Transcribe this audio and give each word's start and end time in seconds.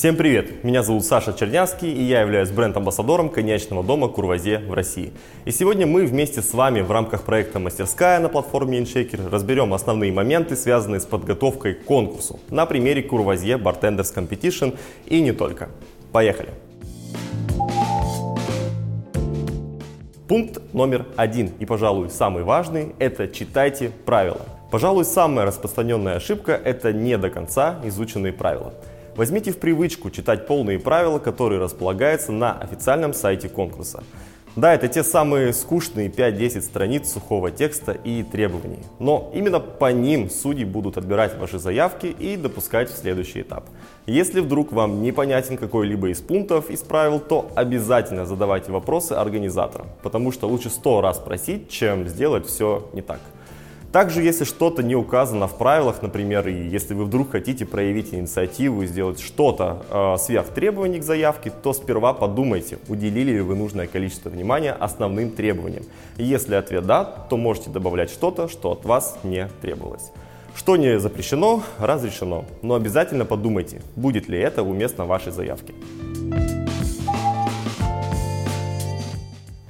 Всем 0.00 0.16
привет! 0.16 0.64
Меня 0.64 0.82
зовут 0.82 1.04
Саша 1.04 1.34
Чернявский 1.34 1.92
и 1.92 2.02
я 2.02 2.22
являюсь 2.22 2.48
бренд-амбассадором 2.48 3.28
коньячного 3.28 3.84
дома 3.84 4.08
Курвазе 4.08 4.56
в 4.60 4.72
России. 4.72 5.12
И 5.44 5.50
сегодня 5.50 5.86
мы 5.86 6.06
вместе 6.06 6.40
с 6.40 6.54
вами 6.54 6.80
в 6.80 6.90
рамках 6.90 7.24
проекта 7.24 7.58
«Мастерская» 7.58 8.18
на 8.18 8.30
платформе 8.30 8.78
InShaker 8.78 9.28
разберем 9.28 9.74
основные 9.74 10.10
моменты, 10.10 10.56
связанные 10.56 11.00
с 11.00 11.04
подготовкой 11.04 11.74
к 11.74 11.84
конкурсу 11.84 12.40
на 12.48 12.64
примере 12.64 13.02
Курвазе 13.02 13.56
Bartenders 13.58 14.14
Competition 14.14 14.78
и 15.04 15.20
не 15.20 15.32
только. 15.32 15.68
Поехали! 16.12 16.48
Пункт 20.28 20.62
номер 20.72 21.08
один 21.16 21.50
и, 21.58 21.66
пожалуй, 21.66 22.08
самый 22.08 22.42
важный– 22.42 22.94
это 22.98 23.28
читайте 23.28 23.92
правила. 24.06 24.46
Пожалуй, 24.70 25.04
самая 25.04 25.44
распространенная 25.44 26.14
ошибка– 26.16 26.52
это 26.64 26.90
не 26.90 27.18
до 27.18 27.28
конца 27.28 27.78
изученные 27.84 28.32
правила– 28.32 28.72
Возьмите 29.16 29.52
в 29.52 29.58
привычку 29.58 30.10
читать 30.10 30.46
полные 30.46 30.78
правила, 30.78 31.18
которые 31.18 31.60
располагаются 31.60 32.32
на 32.32 32.52
официальном 32.52 33.12
сайте 33.12 33.48
конкурса. 33.48 34.02
Да, 34.56 34.74
это 34.74 34.88
те 34.88 35.04
самые 35.04 35.52
скучные 35.52 36.08
5-10 36.08 36.62
страниц 36.62 37.12
сухого 37.12 37.52
текста 37.52 37.92
и 37.92 38.24
требований. 38.24 38.80
Но 38.98 39.30
именно 39.32 39.60
по 39.60 39.92
ним 39.92 40.28
судьи 40.28 40.64
будут 40.64 40.98
отбирать 40.98 41.38
ваши 41.38 41.60
заявки 41.60 42.06
и 42.06 42.36
допускать 42.36 42.90
в 42.90 42.98
следующий 42.98 43.42
этап. 43.42 43.64
Если 44.06 44.40
вдруг 44.40 44.72
вам 44.72 45.02
непонятен 45.02 45.56
какой-либо 45.56 46.08
из 46.08 46.20
пунктов 46.20 46.68
из 46.68 46.80
правил, 46.80 47.20
то 47.20 47.48
обязательно 47.54 48.26
задавайте 48.26 48.72
вопросы 48.72 49.12
организаторам, 49.12 49.86
потому 50.02 50.32
что 50.32 50.48
лучше 50.48 50.68
100 50.68 51.00
раз 51.00 51.18
спросить, 51.18 51.68
чем 51.68 52.08
сделать 52.08 52.46
все 52.46 52.88
не 52.92 53.02
так. 53.02 53.20
Также, 53.92 54.22
если 54.22 54.44
что-то 54.44 54.84
не 54.84 54.94
указано 54.94 55.48
в 55.48 55.58
правилах, 55.58 56.00
например, 56.00 56.46
и 56.46 56.68
если 56.68 56.94
вы 56.94 57.04
вдруг 57.04 57.32
хотите 57.32 57.66
проявить 57.66 58.14
инициативу 58.14 58.82
и 58.82 58.86
сделать 58.86 59.20
что-то 59.20 59.82
э, 59.90 60.16
сверх 60.18 60.46
требований 60.50 61.00
к 61.00 61.02
заявке, 61.02 61.50
то 61.50 61.72
сперва 61.72 62.14
подумайте, 62.14 62.78
уделили 62.86 63.32
ли 63.32 63.40
вы 63.40 63.56
нужное 63.56 63.88
количество 63.88 64.28
внимания 64.28 64.72
основным 64.72 65.32
требованиям. 65.32 65.82
Если 66.16 66.54
ответ 66.54 66.86
да, 66.86 67.04
то 67.04 67.36
можете 67.36 67.70
добавлять 67.70 68.10
что-то, 68.10 68.46
что 68.46 68.70
от 68.70 68.84
вас 68.84 69.18
не 69.24 69.48
требовалось. 69.60 70.12
Что 70.54 70.76
не 70.76 71.00
запрещено, 71.00 71.64
разрешено. 71.78 72.44
Но 72.62 72.76
обязательно 72.76 73.24
подумайте, 73.24 73.82
будет 73.96 74.28
ли 74.28 74.38
это 74.38 74.62
уместно 74.62 75.04
вашей 75.04 75.32
заявке. 75.32 75.74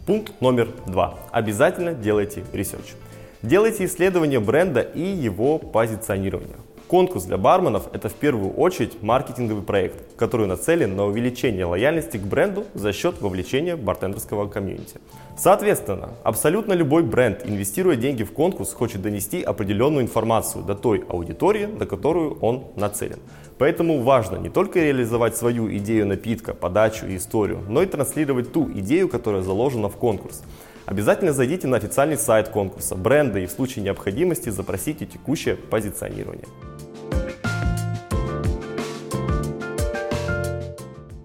Пункт 0.04 0.40
номер 0.42 0.68
два. 0.86 1.14
Обязательно 1.30 1.94
делайте 1.94 2.44
research. 2.52 2.94
Делайте 3.42 3.86
исследование 3.86 4.38
бренда 4.38 4.82
и 4.82 5.00
его 5.00 5.58
позиционирование. 5.58 6.56
Конкурс 6.88 7.24
для 7.24 7.38
барменов– 7.38 7.84
это 7.94 8.10
в 8.10 8.14
первую 8.14 8.52
очередь 8.52 9.02
маркетинговый 9.02 9.62
проект, 9.62 10.14
который 10.16 10.46
нацелен 10.46 10.94
на 10.94 11.06
увеличение 11.06 11.64
лояльности 11.64 12.18
к 12.18 12.22
бренду 12.22 12.64
за 12.74 12.92
счет 12.92 13.22
вовлечения 13.22 13.76
бартендерского 13.76 14.46
комьюнити. 14.46 15.00
Соответственно, 15.38 16.10
абсолютно 16.22 16.74
любой 16.74 17.02
бренд, 17.02 17.46
инвестируя 17.46 17.96
деньги 17.96 18.24
в 18.24 18.32
конкурс, 18.32 18.74
хочет 18.74 19.00
донести 19.00 19.40
определенную 19.40 20.02
информацию 20.04 20.62
до 20.62 20.74
той 20.74 21.02
аудитории, 21.08 21.64
до 21.64 21.86
которую 21.86 22.38
он 22.40 22.64
нацелен. 22.76 23.20
Поэтому 23.56 24.02
важно 24.02 24.36
не 24.36 24.50
только 24.50 24.80
реализовать 24.80 25.34
свою 25.34 25.74
идею 25.78 26.06
напитка, 26.06 26.52
подачу 26.52 27.06
и 27.06 27.16
историю, 27.16 27.60
но 27.68 27.82
и 27.82 27.86
транслировать 27.86 28.52
ту 28.52 28.70
идею, 28.70 29.08
которая 29.08 29.40
заложена 29.40 29.88
в 29.88 29.96
конкурс. 29.96 30.42
Обязательно 30.90 31.32
зайдите 31.32 31.68
на 31.68 31.76
официальный 31.76 32.18
сайт 32.18 32.48
конкурса, 32.48 32.96
бренда 32.96 33.38
и 33.38 33.46
в 33.46 33.50
случае 33.52 33.84
необходимости 33.84 34.48
запросите 34.48 35.06
текущее 35.06 35.54
позиционирование. 35.54 36.46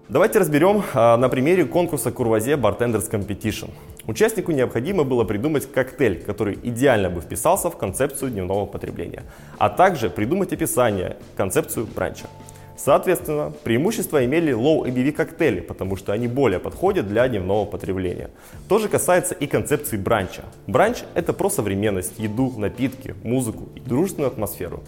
Давайте 0.08 0.38
разберем 0.38 0.84
а, 0.94 1.16
на 1.16 1.28
примере 1.28 1.64
конкурса 1.64 2.12
Курвазе 2.12 2.52
Bartenders 2.52 3.10
Competition. 3.10 3.70
Участнику 4.06 4.52
необходимо 4.52 5.02
было 5.02 5.24
придумать 5.24 5.70
коктейль, 5.70 6.22
который 6.22 6.56
идеально 6.62 7.10
бы 7.10 7.20
вписался 7.20 7.68
в 7.68 7.76
концепцию 7.76 8.30
дневного 8.30 8.66
потребления, 8.66 9.24
а 9.58 9.68
также 9.68 10.10
придумать 10.10 10.52
описание, 10.52 11.16
концепцию 11.36 11.88
бранча. 11.92 12.28
Соответственно, 12.76 13.52
преимущества 13.64 14.24
имели 14.24 14.52
low 14.52 14.82
ABV 14.86 15.12
коктейли, 15.12 15.60
потому 15.60 15.96
что 15.96 16.12
они 16.12 16.28
более 16.28 16.60
подходят 16.60 17.08
для 17.08 17.26
дневного 17.26 17.64
потребления. 17.64 18.30
То 18.68 18.78
же 18.78 18.88
касается 18.88 19.34
и 19.34 19.46
концепции 19.46 19.96
бранча. 19.96 20.42
Бранч– 20.66 20.98
это 21.14 21.32
про 21.32 21.48
современность, 21.48 22.18
еду, 22.18 22.52
напитки, 22.56 23.14
музыку 23.24 23.68
и 23.74 23.80
дружественную 23.80 24.28
атмосферу. 24.28 24.82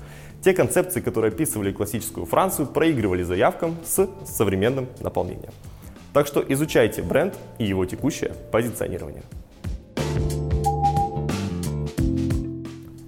Те 0.45 0.53
концепции, 0.53 1.01
которые 1.01 1.31
описывали 1.31 1.73
классическую 1.73 2.27
Францию, 2.27 2.69
проигрывали 2.69 3.23
заявкам 3.23 3.77
с 3.85 4.09
современным 4.25 4.87
наполнением. 5.01 5.53
Так 6.13 6.27
что 6.27 6.45
изучайте 6.47 7.03
бренд 7.03 7.35
и 7.59 7.65
его 7.65 7.85
текущее 7.87 8.33
позиционирование. 8.53 9.23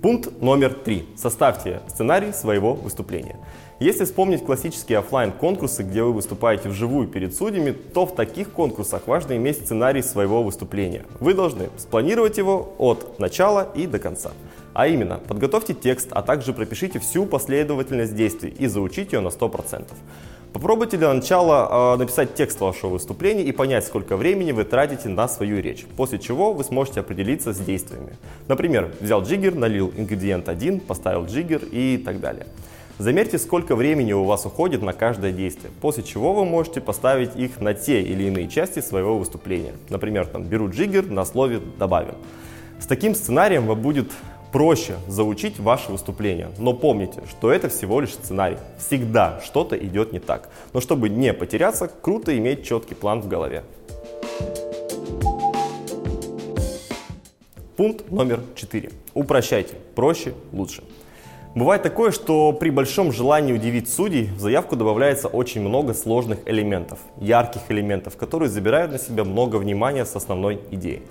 Пункт 0.03 0.41
номер 0.41 0.73
три. 0.73 1.07
Составьте 1.15 1.83
сценарий 1.89 2.33
своего 2.33 2.75
выступления. 2.75 3.37
Если 3.81 4.05
вспомнить 4.05 4.45
классические 4.45 4.99
офлайн 4.99 5.33
конкурсы 5.33 5.83
где 5.83 6.03
вы 6.03 6.13
выступаете 6.13 6.69
вживую 6.69 7.09
перед 7.09 7.35
судьями, 7.35 7.71
то 7.73 8.05
в 8.05 8.15
таких 8.15 8.51
конкурсах 8.51 9.07
важно 9.07 9.39
иметь 9.39 9.57
сценарий 9.57 10.03
своего 10.03 10.43
выступления. 10.43 11.07
Вы 11.19 11.33
должны 11.33 11.71
спланировать 11.79 12.37
его 12.37 12.75
от 12.77 13.19
начала 13.19 13.71
и 13.75 13.87
до 13.87 13.99
конца. 13.99 14.33
А 14.75 14.87
именно, 14.87 15.19
подготовьте 15.27 15.73
текст, 15.73 16.09
а 16.11 16.21
также 16.21 16.53
пропишите 16.53 16.99
всю 16.99 17.25
последовательность 17.25 18.15
действий 18.15 18.55
и 18.59 18.67
заучите 18.67 19.17
ее 19.17 19.23
на 19.23 19.29
100%. 19.29 19.87
Попробуйте 20.53 20.99
для 20.99 21.15
начала 21.15 21.95
э, 21.95 21.97
написать 21.97 22.35
текст 22.35 22.61
вашего 22.61 22.91
выступления 22.91 23.45
и 23.45 23.53
понять, 23.53 23.87
сколько 23.87 24.19
времени 24.19 24.53
вы 24.53 24.65
тратите 24.65 25.09
на 25.09 25.27
свою 25.27 25.63
речь, 25.63 25.87
после 25.97 26.19
чего 26.19 26.53
вы 26.53 26.65
сможете 26.65 27.01
определиться 27.01 27.55
с 27.55 27.59
действиями. 27.59 28.19
Например, 28.47 28.93
взял 29.01 29.23
джиггер, 29.23 29.55
налил 29.55 29.91
ингредиент 29.97 30.51
1, 30.51 30.81
поставил 30.81 31.25
джиггер 31.25 31.63
и 31.73 31.97
так 31.97 32.21
далее. 32.21 32.47
Замерьте, 33.01 33.39
сколько 33.39 33.77
времени 33.77 34.13
у 34.13 34.25
вас 34.25 34.45
уходит 34.45 34.83
на 34.83 34.93
каждое 34.93 35.33
действие, 35.33 35.73
после 35.81 36.03
чего 36.03 36.35
вы 36.35 36.45
можете 36.45 36.83
поставить 36.83 37.35
их 37.35 37.59
на 37.59 37.73
те 37.73 38.03
или 38.03 38.25
иные 38.25 38.47
части 38.47 38.81
своего 38.81 39.19
выступления. 39.19 39.73
Например, 39.89 40.27
там, 40.27 40.45
беру 40.45 40.69
джиггер, 40.69 41.07
на 41.07 41.25
слове 41.25 41.63
добавим. 41.79 42.17
С 42.79 42.85
таким 42.85 43.15
сценарием 43.15 43.67
вам 43.67 43.81
будет 43.81 44.13
проще 44.53 44.97
заучить 45.09 45.59
ваше 45.59 45.91
выступление. 45.91 46.51
Но 46.59 46.75
помните, 46.75 47.23
что 47.31 47.51
это 47.51 47.71
всего 47.71 48.03
лишь 48.03 48.13
сценарий. 48.13 48.59
Всегда 48.77 49.41
что-то 49.43 49.79
идет 49.79 50.13
не 50.13 50.19
так. 50.19 50.51
Но 50.75 50.83
чтобы 50.83 51.09
не 51.09 51.33
потеряться, 51.33 51.89
круто 51.89 52.37
иметь 52.37 52.67
четкий 52.67 52.95
план 52.95 53.23
в 53.23 53.29
голове. 53.29 53.65
Пункт 57.79 58.11
номер 58.11 58.41
4. 58.57 58.91
Упрощайте. 59.15 59.77
Проще, 59.95 60.35
лучше. 60.53 60.83
Бывает 61.53 61.83
такое, 61.83 62.13
что 62.13 62.53
при 62.53 62.71
большом 62.71 63.11
желании 63.11 63.53
удивить 63.53 63.91
судей 63.91 64.27
в 64.27 64.39
заявку 64.39 64.77
добавляется 64.77 65.27
очень 65.27 65.61
много 65.63 65.95
сложных 65.95 66.39
элементов, 66.47 67.01
ярких 67.17 67.63
элементов, 67.71 68.17
которые 68.17 68.49
забирают 68.49 68.93
на 68.93 69.01
себя 69.01 69.25
много 69.25 69.57
внимания 69.57 70.05
с 70.05 70.15
основной 70.15 70.61
идеей. 70.71 71.03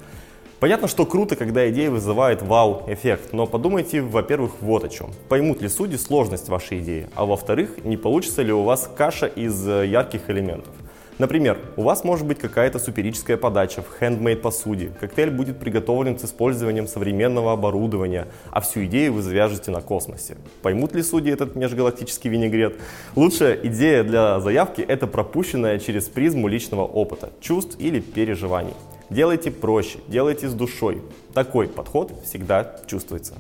Понятно, 0.62 0.88
что 0.88 1.06
круто, 1.06 1.36
когда 1.36 1.70
идея 1.70 1.92
вызывает 1.92 2.42
вау-эффект, 2.42 3.34
но 3.34 3.48
подумайте, 3.48 4.02
во-первых, 4.02 4.54
вот 4.62 4.86
о 4.86 4.90
чем. 4.90 5.10
Поймут 5.28 5.62
ли 5.62 5.68
судьи 5.68 5.98
сложность 5.98 6.48
вашей 6.48 6.80
идеи, 6.80 7.10
а 7.16 7.26
во-вторых, 7.26 7.84
не 7.84 7.98
получится 7.98 8.42
ли 8.42 8.54
у 8.54 8.64
вас 8.64 8.90
каша 8.96 9.26
из 9.26 9.68
э, 9.68 9.88
ярких 9.88 10.30
элементов. 10.30 10.74
Например, 11.20 11.60
у 11.76 11.84
вас 11.84 12.06
может 12.06 12.26
быть 12.26 12.40
какая-то 12.40 12.80
суперическая 12.80 13.36
подача 13.36 13.82
в 13.82 14.00
хендмейд 14.00 14.42
посуде, 14.42 14.90
коктейль 15.02 15.30
будет 15.30 15.60
приготовлен 15.60 16.18
с 16.18 16.24
использованием 16.24 16.88
современного 16.88 17.52
оборудования, 17.52 18.30
а 18.52 18.62
всю 18.62 18.86
идею 18.86 19.12
вы 19.12 19.22
завяжете 19.22 19.70
на 19.70 19.82
космосе. 19.82 20.38
Поймут 20.62 20.96
ли 20.96 21.04
судьи 21.04 21.34
этот 21.34 21.58
межгалактический 21.58 22.30
винегрет? 22.30 22.80
Лучшая 23.18 23.56
идея 23.64 24.06
для 24.06 24.40
заявки– 24.40 24.80
это 24.88 25.08
пропущенная 25.08 25.78
через 25.80 26.08
призму 26.08 26.48
личного 26.48 26.84
опыта, 26.84 27.32
чувств 27.42 27.76
или 27.80 28.00
переживаний. 28.00 28.74
Делайте 29.10 29.52
проще, 29.52 30.00
делайте 30.08 30.48
с 30.48 30.54
душой. 30.54 31.02
Такой 31.34 31.68
подход 31.68 32.14
всегда 32.24 32.78
чувствуется. 32.88 33.34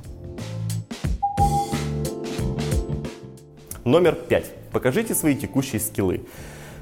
Номер 3.86 4.15
пять. 4.15 4.51
Покажите 4.74 5.15
свои 5.15 5.33
текущие 5.33 5.80
скиллы. 5.80 6.25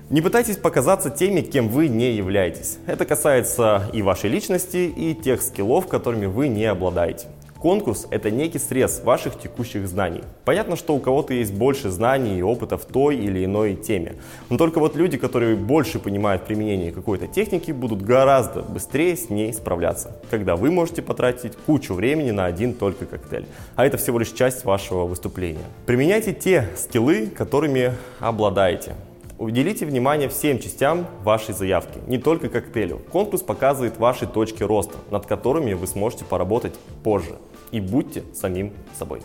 Не 0.10 0.22
пытайтесь 0.22 0.56
показаться 0.56 1.10
теми, 1.10 1.42
кем 1.42 1.68
вы 1.68 1.90
не 1.90 2.14
являетесь. 2.14 2.78
Это 2.88 3.04
касается 3.04 3.90
и 3.92 4.02
вашей 4.02 4.30
личности, 4.30 4.88
и 4.88 5.14
тех 5.14 5.42
скиллов, 5.42 5.88
которыми 5.88 6.28
вы 6.28 6.48
не 6.48 6.64
обладаете. 6.64 7.28
Конкурс– 7.60 8.08
это 8.10 8.32
некий 8.32 8.60
срез 8.60 9.02
ваших 9.04 9.38
текущих 9.38 9.86
знаний. 9.86 10.24
Понятно, 10.46 10.78
что 10.78 10.96
у 10.96 11.00
кого-то 11.02 11.34
есть 11.34 11.54
больше 11.54 11.90
знаний 11.90 12.40
и 12.40 12.42
опыта 12.42 12.78
в 12.78 12.86
той 12.86 13.18
или 13.18 13.44
иной 13.44 13.76
теме. 13.76 14.16
Но 14.50 14.58
только 14.58 14.80
вот 14.80 14.96
люди, 14.96 15.18
которые 15.18 15.58
больше 15.58 16.00
понимают 16.00 16.46
применение 16.46 16.94
какой-то 16.94 17.28
техники, 17.28 17.72
будут 17.72 18.02
гораздо 18.02 18.62
быстрее 18.62 19.18
с 19.18 19.30
ней 19.30 19.52
справляться, 19.54 20.16
когда 20.30 20.56
вы 20.56 20.72
можете 20.72 21.02
потратить 21.02 21.58
кучу 21.66 21.94
времени 21.94 22.32
на 22.32 22.46
один 22.46 22.74
только 22.74 23.06
коктейль. 23.06 23.46
А 23.76 23.86
это 23.86 23.98
всего 23.98 24.20
лишь 24.20 24.32
часть 24.32 24.64
вашего 24.64 25.04
выступления. 25.04 25.66
Применяйте 25.86 26.32
те 26.32 26.70
скиллы, 26.78 27.28
которыми 27.28 27.92
обладаете. 28.22 28.96
Уделите 29.40 29.86
внимание 29.86 30.30
всем 30.30 30.58
частям 30.58 31.06
вашей 31.24 31.54
заявки, 31.54 32.00
не 32.08 32.18
только 32.18 32.50
коктейлю. 32.50 33.00
Конкурс 33.12 33.44
показывает 33.44 33.98
ваши 33.98 34.26
точки 34.26 34.64
роста, 34.64 34.98
над 35.12 35.28
которыми 35.28 35.74
вы 35.74 35.86
сможете 35.86 36.26
поработать 36.26 36.74
позже. 37.04 37.36
И 37.72 37.80
будьте 37.80 38.24
самим 38.34 38.74
собой. 38.98 39.22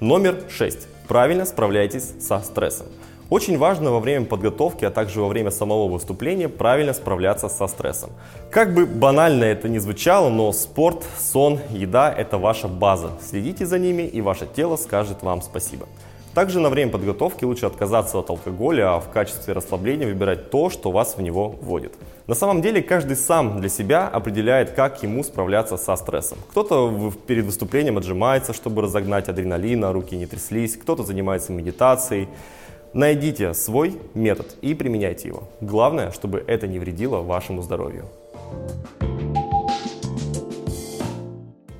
Номер 0.00 0.40
6. 0.48 0.88
Правильно 1.06 1.44
справляйтесь 1.44 2.14
со 2.18 2.40
стрессом. 2.40 2.86
Очень 3.28 3.58
важно 3.58 3.90
во 3.90 3.98
время 3.98 4.24
подготовки, 4.24 4.84
а 4.84 4.90
также 4.90 5.20
во 5.20 5.28
время 5.28 5.50
самого 5.50 5.88
выступления 5.88 6.48
правильно 6.48 6.94
справляться 6.94 7.48
со 7.48 7.66
стрессом. 7.66 8.10
Как 8.50 8.72
бы 8.72 8.86
банально 8.86 9.44
это 9.44 9.68
ни 9.68 9.78
звучало, 9.78 10.30
но 10.30 10.52
спорт, 10.52 11.04
сон, 11.18 11.58
еда– 11.70 12.10
это 12.16 12.38
ваша 12.38 12.68
база. 12.68 13.10
Следите 13.20 13.66
за 13.66 13.78
ними, 13.80 14.02
и 14.02 14.20
ваше 14.20 14.46
тело 14.46 14.76
скажет 14.76 15.22
вам 15.22 15.42
спасибо. 15.42 15.86
Также 16.36 16.60
на 16.60 16.68
время 16.68 16.92
подготовки 16.92 17.46
лучше 17.46 17.64
отказаться 17.64 18.18
от 18.18 18.28
алкоголя, 18.28 18.94
а 18.94 19.00
в 19.00 19.08
качестве 19.08 19.54
расслабления 19.54 20.06
выбирать 20.06 20.50
то, 20.50 20.68
что 20.68 20.90
вас 20.90 21.16
в 21.16 21.22
него 21.22 21.56
вводит. 21.62 21.94
На 22.26 22.34
самом 22.34 22.60
деле 22.60 22.82
каждый 22.82 23.16
сам 23.16 23.58
для 23.58 23.70
себя 23.70 24.06
определяет, 24.06 24.72
как 24.72 25.02
ему 25.02 25.24
справляться 25.24 25.78
со 25.78 25.96
стрессом. 25.96 26.36
Кто-то 26.50 27.10
перед 27.26 27.46
выступлением 27.46 27.96
отжимается, 27.96 28.52
чтобы 28.52 28.82
разогнать 28.82 29.30
адреналин, 29.30 29.82
а 29.86 29.94
руки 29.94 30.14
не 30.14 30.26
тряслись, 30.26 30.76
кто-то 30.76 31.04
занимается 31.04 31.52
медитацией. 31.52 32.28
Найдите 32.92 33.54
свой 33.54 33.98
метод 34.12 34.56
и 34.60 34.74
применяйте 34.74 35.28
его. 35.28 35.44
Главное, 35.62 36.10
чтобы 36.10 36.44
это 36.46 36.66
не 36.66 36.78
вредило 36.78 37.22
вашему 37.22 37.62
здоровью. 37.62 38.10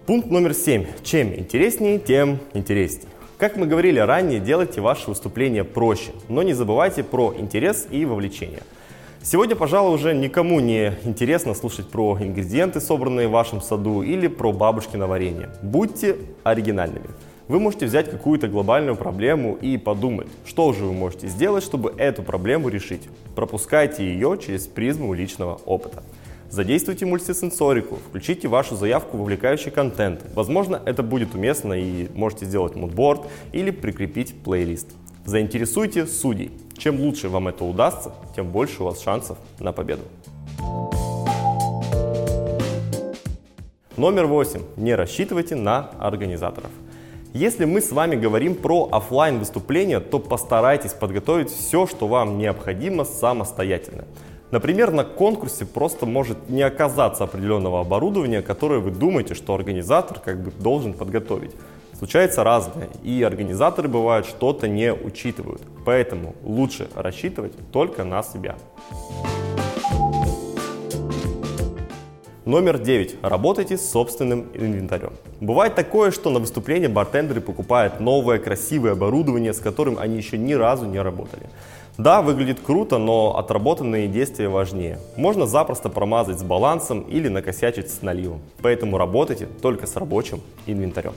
Пункт 0.06 0.30
номер 0.30 0.54
семь. 0.54 0.86
Чем 1.02 1.34
интереснее, 1.34 1.98
тем 1.98 2.38
интереснее. 2.54 3.15
Как 3.38 3.58
мы 3.58 3.66
говорили 3.66 3.98
ранее, 3.98 4.40
делайте 4.40 4.80
ваше 4.80 5.10
выступление 5.10 5.62
проще, 5.62 6.12
но 6.30 6.42
не 6.42 6.54
забывайте 6.54 7.04
про 7.04 7.34
интерес 7.36 7.86
и 7.90 8.06
вовлечение. 8.06 8.62
Сегодня, 9.22 9.54
пожалуй, 9.54 9.94
уже 9.94 10.14
никому 10.14 10.58
не 10.60 10.94
интересно 11.04 11.52
слушать 11.52 11.86
про 11.90 12.16
ингредиенты, 12.18 12.80
собранные 12.80 13.28
в 13.28 13.32
вашем 13.32 13.60
саду, 13.60 14.00
или 14.00 14.26
про 14.26 14.52
бабушкино 14.52 15.06
варенье. 15.06 15.50
Будьте 15.60 16.16
оригинальными. 16.44 17.08
Вы 17.48 17.60
можете 17.60 17.84
взять 17.84 18.10
какую-то 18.10 18.48
глобальную 18.48 18.96
проблему 18.96 19.58
и 19.60 19.76
подумать, 19.76 20.28
что 20.46 20.72
же 20.72 20.86
вы 20.86 20.94
можете 20.94 21.28
сделать, 21.28 21.62
чтобы 21.62 21.92
эту 21.98 22.22
проблему 22.22 22.70
решить. 22.70 23.02
Пропускайте 23.34 24.02
ее 24.02 24.38
через 24.42 24.66
призму 24.66 25.12
личного 25.12 25.60
опыта. 25.66 26.02
Задействуйте 26.56 27.04
мультисенсорику, 27.04 27.96
включите 28.08 28.48
вашу 28.48 28.76
заявку 28.76 29.18
в 29.18 29.20
увлекающий 29.20 29.70
контент. 29.70 30.22
Возможно, 30.34 30.80
это 30.86 31.02
будет 31.02 31.34
уместно 31.34 31.74
и 31.74 32.08
можете 32.14 32.46
сделать 32.46 32.74
мудборд 32.74 33.26
или 33.52 33.70
прикрепить 33.70 34.34
плейлист. 34.42 34.88
Заинтересуйте 35.26 36.06
судей. 36.06 36.50
Чем 36.78 36.98
лучше 36.98 37.28
вам 37.28 37.48
это 37.48 37.62
удастся, 37.62 38.14
тем 38.34 38.52
больше 38.52 38.82
у 38.82 38.86
вас 38.86 39.02
шансов 39.02 39.36
на 39.60 39.72
победу. 39.72 40.00
Номер 43.98 44.24
восемь. 44.24 44.62
Не 44.78 44.94
рассчитывайте 44.94 45.56
на 45.56 45.90
организаторов. 45.98 46.70
Если 47.34 47.66
мы 47.66 47.82
с 47.82 47.92
вами 47.92 48.16
говорим 48.16 48.54
про 48.54 48.88
офлайн 48.90 49.40
выступления, 49.40 50.00
то 50.00 50.18
постарайтесь 50.18 50.94
подготовить 50.94 51.50
все, 51.50 51.86
что 51.86 52.08
вам 52.08 52.38
необходимо 52.38 53.04
самостоятельно. 53.04 54.06
Например, 54.52 54.92
на 54.92 55.04
конкурсе 55.04 55.66
просто 55.66 56.06
может 56.06 56.48
не 56.48 56.62
оказаться 56.62 57.24
определенного 57.24 57.80
оборудования, 57.80 58.42
которое 58.42 58.78
вы 58.78 58.92
думаете, 58.92 59.34
что 59.34 59.54
организатор 59.54 60.20
как 60.20 60.40
бы 60.40 60.52
должен 60.52 60.92
подготовить. 60.92 61.52
Случается 61.98 62.44
разное, 62.44 62.88
и 63.02 63.22
организаторы 63.22 63.88
бывают 63.88 64.26
что-то 64.26 64.68
не 64.68 64.92
учитывают. 64.92 65.62
Поэтому 65.84 66.34
лучше 66.44 66.88
рассчитывать 66.94 67.52
только 67.72 68.04
на 68.04 68.22
себя. 68.22 68.56
Номер 72.44 72.78
9. 72.78 73.16
Работайте 73.22 73.76
с 73.76 73.90
собственным 73.90 74.46
инвентарем. 74.54 75.14
Бывает 75.40 75.74
такое, 75.74 76.12
что 76.12 76.30
на 76.30 76.38
выступлении 76.38 76.86
бартендеры 76.86 77.40
покупают 77.40 77.98
новое 77.98 78.38
красивое 78.38 78.92
оборудование, 78.92 79.52
с 79.52 79.58
которым 79.58 79.98
они 79.98 80.16
еще 80.16 80.38
ни 80.38 80.52
разу 80.52 80.86
не 80.86 81.00
работали. 81.00 81.48
Да, 81.98 82.20
выглядит 82.20 82.60
круто, 82.60 82.98
но 82.98 83.38
отработанные 83.38 84.06
действия 84.06 84.48
важнее. 84.48 84.98
Можно 85.16 85.46
запросто 85.46 85.88
промазать 85.88 86.38
с 86.38 86.42
балансом 86.42 87.00
или 87.00 87.28
накосячить 87.28 87.90
с 87.90 88.02
наливом. 88.02 88.42
Поэтому 88.60 88.98
работайте 88.98 89.46
только 89.62 89.86
с 89.86 89.96
рабочим 89.96 90.42
инвентарем. 90.66 91.14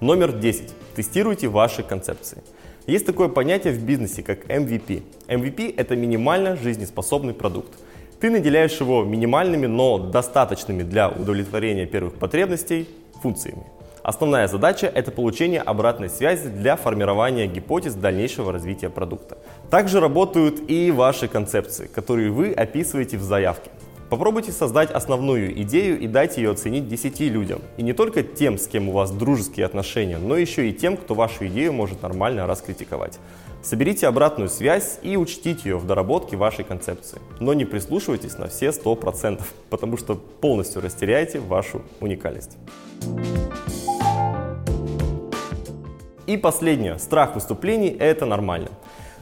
Номер 0.00 0.32
10. 0.32 0.74
Тестируйте 0.94 1.48
ваши 1.48 1.82
концепции. 1.82 2.42
Есть 2.86 3.06
такое 3.06 3.28
понятие 3.28 3.72
в 3.72 3.82
бизнесе, 3.82 4.22
как 4.22 4.44
MVP. 4.44 5.04
MVP– 5.26 5.74
это 5.78 5.96
минимально 5.96 6.54
жизнеспособный 6.56 7.32
продукт. 7.32 7.72
Ты 8.20 8.28
наделяешь 8.28 8.78
его 8.78 9.04
минимальными, 9.04 9.64
но 9.66 9.98
достаточными 9.98 10.82
для 10.82 11.08
удовлетворения 11.08 11.86
первых 11.86 12.16
потребностей 12.16 12.86
функциями. 13.22 13.64
Основная 14.04 14.48
задача– 14.48 14.86
это 14.94 15.10
получение 15.10 15.62
обратной 15.62 16.10
связи 16.10 16.50
для 16.50 16.76
формирования 16.76 17.46
гипотез 17.46 17.94
дальнейшего 17.94 18.52
развития 18.52 18.90
продукта. 18.90 19.38
Также 19.70 19.98
работают 19.98 20.60
и 20.68 20.90
ваши 20.90 21.26
концепции, 21.26 21.86
которые 21.86 22.30
вы 22.30 22.52
описываете 22.52 23.16
в 23.16 23.22
заявке. 23.22 23.70
Попробуйте 24.10 24.52
создать 24.52 24.90
основную 24.90 25.58
идею 25.62 25.98
и 25.98 26.06
дать 26.06 26.36
ее 26.36 26.50
оценить 26.50 26.86
10 26.86 27.18
людям. 27.20 27.62
И 27.78 27.82
не 27.82 27.94
только 27.94 28.22
тем, 28.22 28.58
с 28.58 28.66
кем 28.66 28.90
у 28.90 28.92
вас 28.92 29.10
дружеские 29.10 29.64
отношения, 29.64 30.18
но 30.18 30.36
еще 30.36 30.68
и 30.68 30.74
тем, 30.74 30.98
кто 30.98 31.14
вашу 31.14 31.46
идею 31.46 31.72
может 31.72 32.02
нормально 32.02 32.46
раскритиковать. 32.46 33.18
Соберите 33.62 34.06
обратную 34.06 34.50
связь 34.50 34.98
и 35.02 35.16
учтите 35.16 35.70
ее 35.70 35.78
в 35.78 35.86
доработке 35.86 36.36
вашей 36.36 36.66
концепции. 36.66 37.22
Но 37.40 37.54
не 37.54 37.64
прислушивайтесь 37.64 38.36
на 38.36 38.48
все 38.48 38.66
100%, 38.68 39.40
потому 39.70 39.96
что 39.96 40.14
полностью 40.14 40.82
растеряете 40.82 41.40
вашу 41.40 41.80
уникальность. 42.00 42.58
И 46.26 46.36
последнее. 46.36 46.98
Страх 46.98 47.34
выступлений– 47.34 47.94
это 47.98 48.24
нормально. 48.26 48.70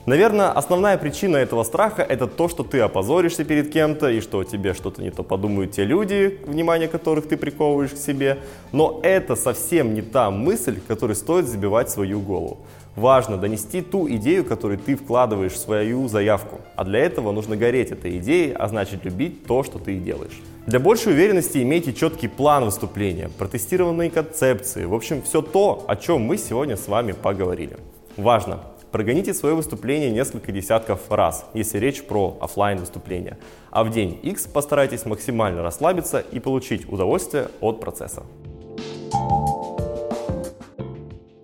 Наверное, 0.04 0.50
основная 0.50 0.98
причина 0.98 1.36
этого 1.36 1.62
страха– 1.62 2.02
это 2.08 2.26
то, 2.26 2.48
что 2.48 2.64
ты 2.64 2.80
опозоришься 2.80 3.44
перед 3.44 3.72
кем-то 3.72 4.08
и 4.10 4.20
что 4.20 4.42
тебе 4.42 4.74
что-то 4.74 5.00
не 5.00 5.10
то 5.10 5.22
подумают 5.22 5.72
те 5.72 5.84
люди, 5.84 6.40
внимание 6.44 6.88
которых 6.88 7.28
ты 7.28 7.36
приковываешь 7.36 7.92
к 7.92 7.96
себе. 7.96 8.38
Но 8.72 9.00
это 9.04 9.36
совсем 9.36 9.94
не 9.94 10.02
та 10.02 10.30
мысль, 10.32 10.80
которой 10.88 11.14
стоит 11.14 11.46
забивать 11.46 11.88
свою 11.88 12.20
голову. 12.20 12.58
Важно 12.96 13.38
донести 13.38 13.80
ту 13.80 14.06
идею, 14.10 14.44
которую 14.44 14.78
ты 14.78 14.96
вкладываешь 14.96 15.52
в 15.52 15.58
свою 15.58 16.08
заявку. 16.08 16.60
А 16.76 16.84
для 16.84 16.98
этого 16.98 17.32
нужно 17.32 17.56
гореть 17.56 17.90
этой 17.90 18.18
идеей, 18.18 18.52
а 18.52 18.68
значит 18.68 19.04
любить 19.04 19.46
то, 19.46 19.62
что 19.62 19.78
ты 19.78 19.96
делаешь. 19.96 20.40
Для 20.66 20.78
большей 20.78 21.12
уверенности 21.12 21.58
имейте 21.62 21.94
четкий 21.94 22.28
план 22.28 22.66
выступления, 22.66 23.30
протестированные 23.38 24.10
концепции, 24.10 24.84
в 24.84 24.94
общем, 24.94 25.22
все 25.22 25.40
то, 25.40 25.84
о 25.88 25.96
чем 25.96 26.20
мы 26.22 26.36
сегодня 26.36 26.76
с 26.76 26.86
вами 26.86 27.12
поговорили. 27.12 27.78
Важно! 28.16 28.60
Прогоните 28.92 29.32
свое 29.32 29.54
выступление 29.54 30.10
несколько 30.10 30.52
десятков 30.52 31.10
раз, 31.10 31.46
если 31.54 31.78
речь 31.78 32.04
про 32.04 32.36
офлайн 32.42 32.76
выступление. 32.76 33.38
А 33.70 33.84
в 33.84 33.90
день 33.90 34.20
X 34.22 34.46
постарайтесь 34.46 35.06
максимально 35.06 35.62
расслабиться 35.62 36.20
и 36.20 36.38
получить 36.40 36.86
удовольствие 36.92 37.48
от 37.62 37.80
процесса. 37.80 38.22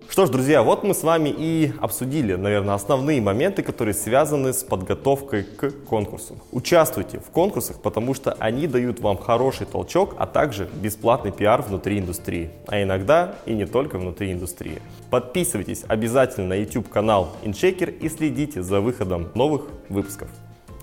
Что 0.09 0.25
ж, 0.25 0.31
друзья, 0.31 0.63
вот 0.63 0.83
мы 0.83 0.95
с 0.95 1.03
вами 1.03 1.29
и 1.29 1.71
обсудили, 1.79 2.33
наверное, 2.33 2.73
основные 2.73 3.21
моменты, 3.21 3.61
которые 3.61 3.93
связаны 3.93 4.53
с 4.53 4.63
подготовкой 4.63 5.43
к 5.43 5.69
конкурсу. 5.85 6.35
Участвуйте 6.51 7.19
в 7.19 7.29
конкурсах, 7.29 7.79
потому 7.79 8.15
что 8.15 8.35
они 8.39 8.65
дают 8.65 9.01
вам 9.01 9.19
хороший 9.19 9.67
толчок, 9.67 10.15
а 10.17 10.25
также 10.25 10.67
бесплатный 10.81 11.31
пиар 11.31 11.61
внутри 11.61 11.99
индустрии, 11.99 12.49
а 12.65 12.81
иногда 12.81 13.35
и 13.45 13.53
не 13.53 13.67
только 13.67 13.99
внутри 13.99 14.31
индустрии. 14.31 14.81
Подписывайтесь 15.11 15.83
обязательно 15.87 16.47
на 16.47 16.53
YouTube 16.55 16.89
канал 16.89 17.35
InShaker 17.43 17.95
и 17.95 18.09
следите 18.09 18.63
за 18.63 18.81
выходом 18.81 19.29
новых 19.35 19.67
выпусков. 19.89 20.29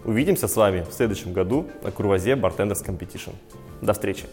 Увидимся 0.05 0.47
с 0.47 0.55
вами 0.55 0.87
в 0.89 0.95
следующем 0.95 1.33
году 1.33 1.67
на 1.83 1.91
Курвазе 1.91 2.35
Bartenders 2.35 2.87
Competition. 2.87 3.33
До 3.83 3.93
встречи! 3.93 4.27